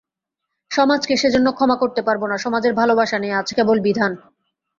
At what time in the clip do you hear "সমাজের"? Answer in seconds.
2.37-2.73